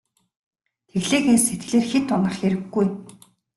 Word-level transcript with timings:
Тэглээ 0.89 1.21
гээд 1.25 1.41
сэтгэлээр 1.45 1.85
хэт 1.91 2.07
унах 2.15 2.35
хэрэггүй. 2.37 2.85